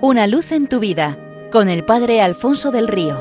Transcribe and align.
Una 0.00 0.28
luz 0.28 0.52
en 0.52 0.68
tu 0.68 0.78
vida 0.78 1.18
con 1.50 1.68
el 1.68 1.84
Padre 1.84 2.20
Alfonso 2.20 2.70
del 2.70 2.86
Río. 2.86 3.18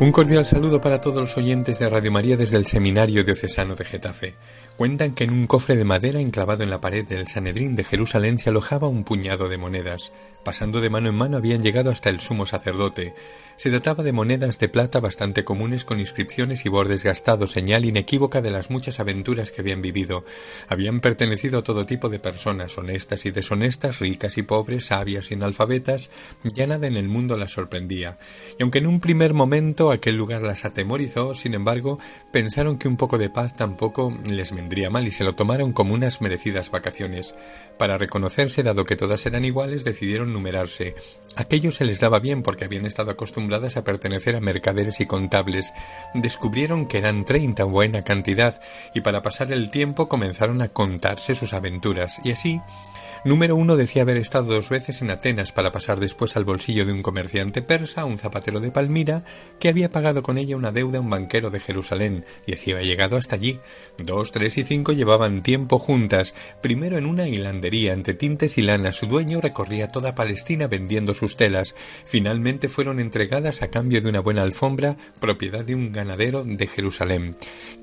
Un 0.00 0.10
cordial 0.10 0.44
saludo 0.44 0.80
para 0.80 1.00
todos 1.00 1.20
los 1.20 1.36
oyentes 1.36 1.78
de 1.78 1.88
Radio 1.88 2.10
María 2.10 2.36
desde 2.36 2.56
el 2.56 2.66
Seminario 2.66 3.22
Diocesano 3.22 3.76
de 3.76 3.84
Getafe. 3.84 4.34
Cuentan 4.76 5.14
que 5.14 5.22
en 5.22 5.30
un 5.30 5.46
cofre 5.46 5.76
de 5.76 5.84
madera 5.84 6.18
enclavado 6.18 6.64
en 6.64 6.70
la 6.70 6.80
pared 6.80 7.06
del 7.06 7.28
Sanedrín 7.28 7.76
de 7.76 7.84
Jerusalén 7.84 8.40
se 8.40 8.50
alojaba 8.50 8.88
un 8.88 9.04
puñado 9.04 9.48
de 9.48 9.56
monedas. 9.56 10.10
Pasando 10.46 10.80
de 10.80 10.90
mano 10.90 11.08
en 11.08 11.16
mano 11.16 11.38
habían 11.38 11.60
llegado 11.60 11.90
hasta 11.90 12.08
el 12.08 12.20
sumo 12.20 12.46
sacerdote. 12.46 13.16
Se 13.56 13.68
trataba 13.70 14.04
de 14.04 14.12
monedas 14.12 14.60
de 14.60 14.68
plata 14.68 15.00
bastante 15.00 15.42
comunes 15.42 15.84
con 15.84 15.98
inscripciones 15.98 16.64
y 16.64 16.68
bordes 16.68 17.02
gastados, 17.02 17.50
señal 17.50 17.84
inequívoca 17.84 18.42
de 18.42 18.52
las 18.52 18.70
muchas 18.70 19.00
aventuras 19.00 19.50
que 19.50 19.62
habían 19.62 19.82
vivido. 19.82 20.24
Habían 20.68 21.00
pertenecido 21.00 21.58
a 21.58 21.64
todo 21.64 21.84
tipo 21.84 22.10
de 22.10 22.20
personas, 22.20 22.78
honestas 22.78 23.26
y 23.26 23.32
deshonestas, 23.32 23.98
ricas 23.98 24.38
y 24.38 24.42
pobres, 24.42 24.84
sabias 24.84 25.32
y 25.32 25.34
analfabetas, 25.34 26.10
ya 26.44 26.68
nada 26.68 26.86
en 26.86 26.96
el 26.96 27.08
mundo 27.08 27.36
las 27.36 27.50
sorprendía. 27.50 28.16
Y 28.56 28.62
aunque 28.62 28.78
en 28.78 28.86
un 28.86 29.00
primer 29.00 29.34
momento 29.34 29.90
aquel 29.90 30.16
lugar 30.16 30.42
las 30.42 30.64
atemorizó, 30.64 31.34
sin 31.34 31.54
embargo, 31.54 31.98
pensaron 32.30 32.78
que 32.78 32.86
un 32.86 32.96
poco 32.96 33.18
de 33.18 33.30
paz 33.30 33.56
tampoco 33.56 34.16
les 34.30 34.54
vendría 34.54 34.90
mal 34.90 35.08
y 35.08 35.10
se 35.10 35.24
lo 35.24 35.34
tomaron 35.34 35.72
como 35.72 35.94
unas 35.94 36.20
merecidas 36.20 36.70
vacaciones. 36.70 37.34
Para 37.78 37.98
reconocerse, 37.98 38.62
dado 38.62 38.84
que 38.84 38.94
todas 38.94 39.26
eran 39.26 39.44
iguales, 39.44 39.82
decidieron 39.84 40.35
numerarse. 40.36 40.94
Aquello 41.36 41.72
se 41.72 41.84
les 41.84 42.00
daba 42.00 42.18
bien 42.18 42.42
porque 42.42 42.64
habían 42.64 42.86
estado 42.86 43.10
acostumbradas 43.10 43.76
a 43.76 43.84
pertenecer 43.84 44.36
a 44.36 44.40
mercaderes 44.40 45.00
y 45.00 45.06
contables. 45.06 45.72
Descubrieron 46.14 46.86
que 46.86 46.98
eran 46.98 47.24
treinta 47.24 47.64
buena 47.64 48.02
cantidad 48.02 48.60
y 48.94 49.00
para 49.00 49.22
pasar 49.22 49.52
el 49.52 49.70
tiempo 49.70 50.08
comenzaron 50.08 50.62
a 50.62 50.68
contarse 50.68 51.34
sus 51.34 51.52
aventuras 51.52 52.20
y 52.24 52.32
así 52.32 52.60
Número 53.26 53.56
uno 53.56 53.76
decía 53.76 54.02
haber 54.02 54.18
estado 54.18 54.54
dos 54.54 54.68
veces 54.68 55.02
en 55.02 55.10
Atenas 55.10 55.50
para 55.50 55.72
pasar 55.72 55.98
después 55.98 56.36
al 56.36 56.44
bolsillo 56.44 56.86
de 56.86 56.92
un 56.92 57.02
comerciante 57.02 57.60
persa, 57.60 58.04
un 58.04 58.18
zapatero 58.18 58.60
de 58.60 58.70
Palmira, 58.70 59.24
que 59.58 59.68
había 59.68 59.90
pagado 59.90 60.22
con 60.22 60.38
ella 60.38 60.54
una 60.54 60.70
deuda 60.70 60.98
a 60.98 61.00
un 61.00 61.10
banquero 61.10 61.50
de 61.50 61.58
Jerusalén, 61.58 62.24
y 62.46 62.52
así 62.52 62.70
había 62.70 62.86
llegado 62.86 63.16
hasta 63.16 63.34
allí. 63.34 63.58
Dos, 63.98 64.30
tres 64.30 64.58
y 64.58 64.62
cinco 64.62 64.92
llevaban 64.92 65.42
tiempo 65.42 65.80
juntas, 65.80 66.36
primero 66.60 66.98
en 66.98 67.04
una 67.04 67.26
hilandería 67.26 67.94
entre 67.94 68.14
tintes 68.14 68.58
y 68.58 68.62
lana. 68.62 68.92
Su 68.92 69.06
dueño 69.06 69.40
recorría 69.40 69.88
toda 69.88 70.14
Palestina 70.14 70.68
vendiendo 70.68 71.12
sus 71.12 71.34
telas. 71.34 71.74
Finalmente 72.04 72.68
fueron 72.68 73.00
entregadas 73.00 73.60
a 73.60 73.72
cambio 73.72 74.02
de 74.02 74.08
una 74.08 74.20
buena 74.20 74.42
alfombra, 74.42 74.96
propiedad 75.18 75.64
de 75.64 75.74
un 75.74 75.90
ganadero 75.90 76.44
de 76.44 76.68
Jerusalén. 76.68 77.34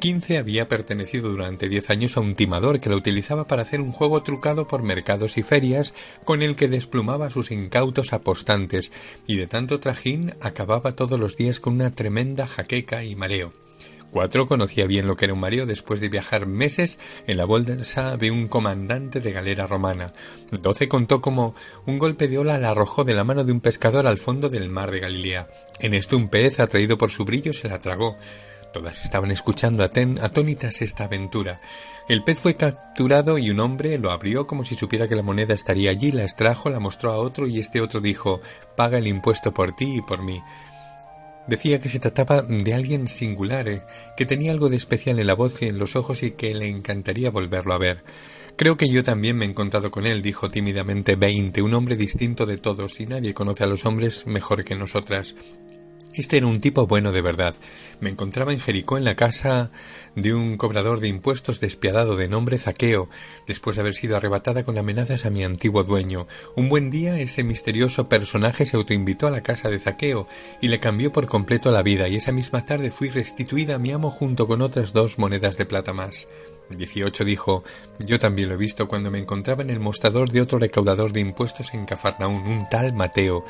Quince 0.00 0.36
había 0.36 0.68
pertenecido 0.68 1.30
durante 1.30 1.70
diez 1.70 1.88
años 1.88 2.18
a 2.18 2.20
un 2.20 2.34
timador 2.34 2.78
que 2.78 2.90
la 2.90 2.96
utilizaba 2.96 3.46
para 3.46 3.62
hacer 3.62 3.80
un 3.80 3.92
juego 3.92 4.22
trucado 4.22 4.68
por 4.68 4.82
mercados 4.82 5.29
y 5.36 5.42
ferias 5.42 5.94
con 6.24 6.42
el 6.42 6.56
que 6.56 6.68
desplumaba 6.68 7.26
a 7.26 7.30
sus 7.30 7.50
incautos 7.50 8.12
apostantes, 8.12 8.92
y 9.26 9.36
de 9.36 9.46
tanto 9.46 9.80
trajín 9.80 10.34
acababa 10.40 10.96
todos 10.96 11.18
los 11.18 11.36
días 11.36 11.60
con 11.60 11.74
una 11.74 11.90
tremenda 11.90 12.46
jaqueca 12.46 13.04
y 13.04 13.16
mareo. 13.16 13.52
Cuatro 14.10 14.48
conocía 14.48 14.86
bien 14.86 15.06
lo 15.06 15.16
que 15.16 15.26
era 15.26 15.34
un 15.34 15.40
mareo 15.40 15.66
después 15.66 16.00
de 16.00 16.08
viajar 16.08 16.46
meses 16.46 16.98
en 17.28 17.36
la 17.36 17.44
bolsa 17.44 18.16
de 18.16 18.32
un 18.32 18.48
comandante 18.48 19.20
de 19.20 19.30
galera 19.30 19.68
romana. 19.68 20.12
Doce 20.50 20.88
contó 20.88 21.20
cómo 21.20 21.54
un 21.86 22.00
golpe 22.00 22.26
de 22.26 22.38
ola 22.38 22.58
la 22.58 22.70
arrojó 22.70 23.04
de 23.04 23.14
la 23.14 23.22
mano 23.22 23.44
de 23.44 23.52
un 23.52 23.60
pescador 23.60 24.08
al 24.08 24.18
fondo 24.18 24.48
del 24.48 24.68
mar 24.68 24.90
de 24.90 24.98
Galilea. 24.98 25.48
En 25.78 25.94
esto 25.94 26.16
un 26.16 26.28
pez, 26.28 26.58
atraído 26.58 26.98
por 26.98 27.10
su 27.10 27.24
brillo, 27.24 27.52
se 27.52 27.68
la 27.68 27.78
tragó. 27.78 28.16
Todas 28.72 29.00
estaban 29.00 29.30
escuchando 29.32 29.82
atónitas 29.82 30.80
esta 30.80 31.04
aventura. 31.04 31.60
El 32.08 32.22
pez 32.22 32.38
fue 32.38 32.54
capturado 32.54 33.36
y 33.36 33.50
un 33.50 33.60
hombre 33.60 33.98
lo 33.98 34.12
abrió 34.12 34.46
como 34.46 34.64
si 34.64 34.76
supiera 34.76 35.08
que 35.08 35.16
la 35.16 35.22
moneda 35.22 35.54
estaría 35.54 35.90
allí, 35.90 36.12
la 36.12 36.22
extrajo, 36.22 36.70
la 36.70 36.78
mostró 36.78 37.10
a 37.10 37.16
otro 37.16 37.48
y 37.48 37.58
este 37.58 37.80
otro 37.80 38.00
dijo 38.00 38.40
Paga 38.76 38.98
el 38.98 39.08
impuesto 39.08 39.52
por 39.52 39.74
ti 39.74 39.96
y 39.96 40.02
por 40.02 40.22
mí. 40.22 40.40
Decía 41.48 41.80
que 41.80 41.88
se 41.88 41.98
trataba 41.98 42.42
de 42.42 42.74
alguien 42.74 43.08
singular, 43.08 43.66
eh, 43.66 43.82
que 44.16 44.24
tenía 44.24 44.52
algo 44.52 44.68
de 44.68 44.76
especial 44.76 45.18
en 45.18 45.26
la 45.26 45.34
voz 45.34 45.62
y 45.62 45.66
en 45.66 45.78
los 45.78 45.96
ojos 45.96 46.22
y 46.22 46.32
que 46.32 46.54
le 46.54 46.68
encantaría 46.68 47.30
volverlo 47.30 47.74
a 47.74 47.78
ver. 47.78 48.04
Creo 48.56 48.76
que 48.76 48.88
yo 48.88 49.02
también 49.02 49.36
me 49.36 49.46
he 49.46 49.48
encontrado 49.48 49.90
con 49.90 50.06
él, 50.06 50.22
dijo 50.22 50.50
tímidamente 50.50 51.16
Veinte, 51.16 51.62
un 51.62 51.74
hombre 51.74 51.96
distinto 51.96 52.46
de 52.46 52.58
todos, 52.58 53.00
y 53.00 53.06
nadie 53.06 53.34
conoce 53.34 53.64
a 53.64 53.66
los 53.66 53.84
hombres 53.84 54.26
mejor 54.26 54.62
que 54.64 54.76
nosotras. 54.76 55.34
Este 56.12 56.38
era 56.38 56.46
un 56.46 56.60
tipo 56.60 56.86
bueno 56.86 57.12
de 57.12 57.22
verdad. 57.22 57.54
Me 58.00 58.10
encontraba 58.10 58.52
en 58.52 58.60
Jericó 58.60 58.98
en 58.98 59.04
la 59.04 59.14
casa 59.14 59.70
de 60.16 60.34
un 60.34 60.56
cobrador 60.56 61.00
de 61.00 61.08
impuestos 61.08 61.60
despiadado 61.60 62.16
de 62.16 62.28
nombre 62.28 62.58
Zaqueo, 62.58 63.08
después 63.46 63.76
de 63.76 63.82
haber 63.82 63.94
sido 63.94 64.16
arrebatada 64.16 64.64
con 64.64 64.76
amenazas 64.76 65.24
a 65.24 65.30
mi 65.30 65.44
antiguo 65.44 65.84
dueño. 65.84 66.26
Un 66.56 66.68
buen 66.68 66.90
día 66.90 67.18
ese 67.20 67.44
misterioso 67.44 68.08
personaje 68.08 68.66
se 68.66 68.76
autoinvitó 68.76 69.28
a 69.28 69.30
la 69.30 69.42
casa 69.42 69.70
de 69.70 69.78
Zaqueo 69.78 70.26
y 70.60 70.68
le 70.68 70.80
cambió 70.80 71.12
por 71.12 71.26
completo 71.26 71.70
la 71.70 71.82
vida, 71.82 72.08
y 72.08 72.16
esa 72.16 72.32
misma 72.32 72.64
tarde 72.64 72.90
fui 72.90 73.08
restituida 73.08 73.76
a 73.76 73.78
mi 73.78 73.92
amo 73.92 74.10
junto 74.10 74.46
con 74.46 74.62
otras 74.62 74.92
dos 74.92 75.18
monedas 75.18 75.56
de 75.58 75.66
plata 75.66 75.92
más. 75.92 76.26
Dieciocho 76.78 77.24
dijo 77.24 77.64
Yo 77.98 78.18
también 78.18 78.48
lo 78.48 78.54
he 78.54 78.58
visto 78.58 78.88
cuando 78.88 79.10
me 79.10 79.18
encontraba 79.18 79.62
en 79.62 79.70
el 79.70 79.80
mostrador 79.80 80.30
de 80.30 80.40
otro 80.40 80.58
recaudador 80.58 81.12
de 81.12 81.20
impuestos 81.20 81.74
en 81.74 81.84
Cafarnaún, 81.84 82.46
un 82.46 82.68
tal 82.68 82.92
Mateo. 82.92 83.44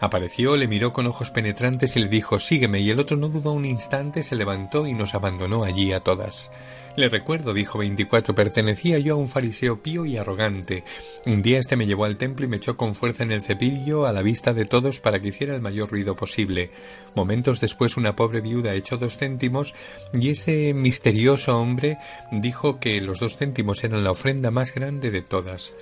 Apareció, 0.00 0.56
le 0.56 0.68
miró 0.68 0.92
con 0.92 1.06
ojos 1.06 1.30
penetrantes 1.30 1.96
y 1.96 2.00
le 2.00 2.08
dijo 2.08 2.38
Sígueme, 2.38 2.80
y 2.80 2.90
el 2.90 3.00
otro 3.00 3.16
no 3.16 3.28
dudó 3.28 3.52
un 3.52 3.64
instante, 3.64 4.22
se 4.22 4.36
levantó 4.36 4.86
y 4.86 4.94
nos 4.94 5.14
abandonó 5.14 5.64
allí 5.64 5.92
a 5.92 6.00
todas. 6.00 6.50
Le 6.98 7.08
recuerdo, 7.08 7.54
dijo 7.54 7.78
veinticuatro, 7.78 8.34
pertenecía 8.34 8.98
yo 8.98 9.14
a 9.14 9.16
un 9.18 9.28
fariseo 9.28 9.80
pío 9.80 10.04
y 10.04 10.16
arrogante. 10.16 10.82
Un 11.26 11.42
día 11.42 11.60
este 11.60 11.76
me 11.76 11.86
llevó 11.86 12.06
al 12.06 12.16
templo 12.16 12.44
y 12.44 12.48
me 12.48 12.56
echó 12.56 12.76
con 12.76 12.96
fuerza 12.96 13.22
en 13.22 13.30
el 13.30 13.40
cepillo 13.40 14.04
a 14.04 14.12
la 14.12 14.20
vista 14.20 14.52
de 14.52 14.64
todos 14.64 14.98
para 14.98 15.20
que 15.20 15.28
hiciera 15.28 15.54
el 15.54 15.62
mayor 15.62 15.92
ruido 15.92 16.16
posible. 16.16 16.72
Momentos 17.14 17.60
después 17.60 17.96
una 17.96 18.16
pobre 18.16 18.40
viuda 18.40 18.74
echó 18.74 18.96
dos 18.96 19.16
céntimos 19.16 19.74
y 20.12 20.30
ese 20.30 20.74
misterioso 20.74 21.56
hombre 21.60 21.98
dijo 22.32 22.80
que 22.80 23.00
los 23.00 23.20
dos 23.20 23.36
céntimos 23.36 23.84
eran 23.84 24.02
la 24.02 24.10
ofrenda 24.10 24.50
más 24.50 24.74
grande 24.74 25.12
de 25.12 25.22
todas. 25.22 25.74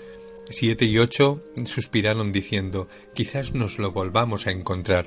Siete 0.50 0.84
y 0.84 0.98
ocho 0.98 1.40
suspiraron 1.64 2.30
diciendo 2.30 2.88
quizás 3.14 3.54
nos 3.54 3.78
lo 3.78 3.90
volvamos 3.90 4.46
a 4.46 4.50
encontrar. 4.50 5.06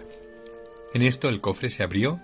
En 0.94 1.01
esto 1.01 1.29
el 1.29 1.41
cofre 1.41 1.69
se 1.69 1.83
abrió, 1.83 2.19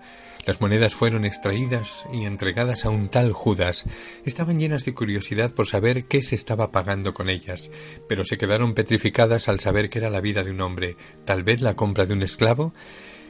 las 0.45 0.61
monedas 0.61 0.93
fueron 0.93 1.25
extraídas 1.25 2.05
y 2.13 2.25
entregadas 2.25 2.85
a 2.85 2.89
un 2.89 3.09
tal 3.09 3.31
Judas. 3.31 3.85
Estaban 4.25 4.59
llenas 4.59 4.85
de 4.85 4.93
curiosidad 4.93 5.53
por 5.53 5.67
saber 5.67 6.05
qué 6.05 6.21
se 6.21 6.35
estaba 6.35 6.71
pagando 6.71 7.13
con 7.15 7.29
ellas, 7.29 7.71
pero 8.07 8.25
se 8.25 8.37
quedaron 8.37 8.75
petrificadas 8.75 9.49
al 9.49 9.59
saber 9.59 9.89
que 9.89 9.97
era 9.99 10.11
la 10.11 10.21
vida 10.21 10.43
de 10.43 10.51
un 10.51 10.61
hombre, 10.61 10.97
tal 11.25 11.43
vez 11.43 11.61
la 11.61 11.75
compra 11.75 12.05
de 12.05 12.13
un 12.13 12.21
esclavo. 12.21 12.73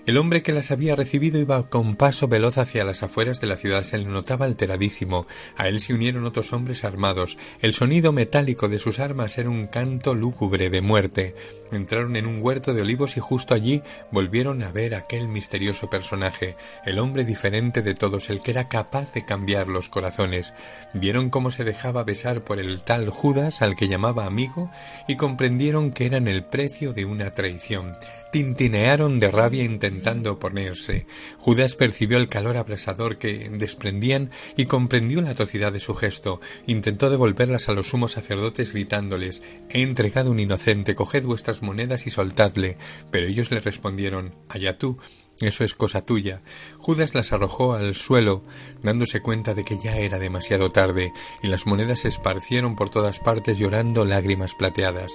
El 0.06 0.18
hombre 0.18 0.44
que 0.44 0.54
las 0.54 0.70
había 0.70 0.96
recibido 0.96 1.40
iba 1.40 1.68
con 1.68 1.96
paso 1.96 2.28
veloz 2.28 2.60
hacia 2.60 2.84
las 2.84 3.02
afueras 3.02 3.42
de 3.42 3.48
la 3.48 3.58
ciudad. 3.58 3.82
Se 3.82 3.98
le 3.98 4.06
notaba 4.06 4.46
alteradísimo. 4.46 5.26
A 5.58 5.68
él 5.68 5.80
se 5.80 5.96
unieron 5.96 6.28
otros 6.28 6.54
hombres 6.54 6.84
armados. 6.84 7.40
El 7.60 7.74
sonido 7.74 8.12
metálico 8.12 8.70
de 8.70 8.78
sus 8.78 9.00
armas 9.00 9.40
era 9.40 9.50
un 9.50 9.66
canto 9.66 10.14
lúgubre 10.14 10.70
de 10.70 10.82
muerte. 10.82 11.34
Entraron 11.72 12.16
en 12.18 12.28
un 12.28 12.44
huerto 12.44 12.76
de 12.76 12.82
olivos 12.82 13.18
y 13.18 13.20
justo 13.20 13.56
allí 13.56 13.82
volvieron 14.12 14.62
a 14.62 14.72
ver 14.72 14.94
aquel 14.94 15.28
misterioso 15.28 15.90
personaje, 15.90 16.56
el 16.86 17.00
hombre 17.00 17.26
diferente 17.26 17.82
de 17.82 17.96
todos, 17.96 18.30
el 18.30 18.42
que 18.42 18.52
era 18.52 18.70
capaz 18.70 19.12
de 19.14 19.26
cambiar 19.26 19.68
los 19.68 19.90
corazones. 19.90 20.54
Vieron 20.94 21.32
cómo 21.32 21.50
se 21.50 21.64
dejaba 21.64 22.04
besar 22.04 22.42
por 22.42 22.60
el 22.60 22.84
tal 22.84 23.10
Judas 23.10 23.64
al 23.64 23.76
que 23.76 23.88
llamaba 23.88 24.28
amigo 24.28 24.70
y 25.08 25.16
comprendieron 25.16 25.92
que 25.92 26.06
eran 26.06 26.28
el 26.28 26.44
precio 26.44 26.94
de 26.94 27.06
una 27.06 27.34
traición 27.34 27.96
tintinearon 28.36 29.18
de 29.18 29.32
rabia 29.32 29.64
intentando 29.64 30.34
oponerse. 30.34 31.08
Judas 31.38 31.78
percibió 31.78 32.18
el 32.18 32.28
calor 32.28 32.58
abrasador 32.58 33.18
que 33.18 33.50
desprendían 33.50 34.30
y 34.58 34.66
comprendió 34.66 35.22
la 35.22 35.30
atrocidad 35.30 35.72
de 35.72 35.80
su 35.80 35.96
gesto. 35.96 36.42
Intentó 36.68 37.10
devolverlas 37.10 37.70
a 37.70 37.72
los 37.72 37.88
sumos 37.88 38.12
sacerdotes 38.12 38.74
gritándoles 38.74 39.42
He 39.70 39.84
entregado 39.84 40.32
un 40.32 40.42
inocente, 40.42 40.96
coged 40.96 41.24
vuestras 41.24 41.62
monedas 41.62 42.08
y 42.08 42.10
soltadle. 42.10 42.76
Pero 43.10 43.26
ellos 43.26 43.52
le 43.52 43.62
respondieron 43.62 44.34
Allá 44.50 44.74
tú, 44.74 45.00
eso 45.40 45.64
es 45.64 45.74
cosa 45.74 46.02
tuya. 46.02 46.42
Judas 46.78 47.16
las 47.16 47.32
arrojó 47.32 47.74
al 47.74 47.96
suelo, 47.96 48.44
dándose 48.84 49.22
cuenta 49.22 49.54
de 49.54 49.64
que 49.64 49.78
ya 49.82 49.96
era 49.96 50.20
demasiado 50.20 50.72
tarde, 50.72 51.14
y 51.42 51.48
las 51.48 51.66
monedas 51.66 52.02
se 52.02 52.10
esparcieron 52.10 52.76
por 52.76 52.90
todas 52.90 53.20
partes 53.20 53.58
llorando 53.60 54.04
lágrimas 54.04 54.56
plateadas. 54.56 55.12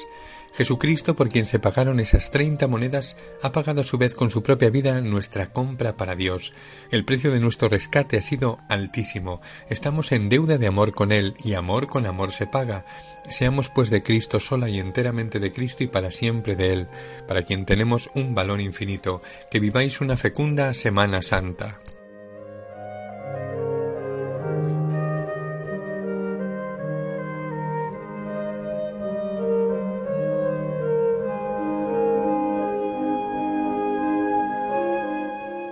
Jesucristo, 0.55 1.17
por 1.17 1.29
quien 1.29 1.47
se 1.47 1.59
pagaron 1.59 2.01
esas 2.01 2.31
treinta 2.31 2.67
monedas, 2.67 3.17
ha 3.43 3.53
pagado 3.53 3.81
a 3.81 3.85
su 3.85 3.99
vez 3.99 4.15
con 4.15 4.31
su 4.31 4.43
propia 4.43 4.71
vida 4.71 5.01
nuestra 5.01 5.53
compra 5.53 5.97
para 5.97 6.17
Dios. 6.17 6.53
El 6.91 7.05
precio 7.05 7.31
de 7.31 7.41
nuestro 7.41 7.69
rescate 7.69 8.19
ha 8.19 8.23
sido 8.23 8.59
altísimo. 8.69 9.41
Estamos 9.69 10.13
en 10.13 10.29
deuda 10.29 10.59
de 10.59 10.67
amor 10.67 10.93
con 10.93 11.13
Él, 11.13 11.35
y 11.45 11.55
amor 11.55 11.87
con 11.87 12.07
amor 12.07 12.33
se 12.33 12.47
paga. 12.47 12.85
Seamos 13.29 13.71
pues 13.71 13.91
de 13.91 14.03
Cristo 14.03 14.41
sola 14.41 14.69
y 14.69 14.79
enteramente 14.79 15.39
de 15.39 15.53
Cristo 15.53 15.85
y 15.85 15.87
para 15.87 16.11
siempre 16.11 16.57
de 16.57 16.73
Él, 16.73 16.89
para 17.29 17.43
quien 17.43 17.65
tenemos 17.65 18.11
un 18.15 18.35
valor 18.35 18.61
infinito. 18.61 19.23
Que 19.51 19.61
viváis 19.61 20.01
una 20.01 20.17
fecunda 20.17 20.75
Semana 20.75 21.23
Santa. 21.23 21.81